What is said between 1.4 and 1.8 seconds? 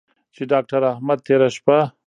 شپه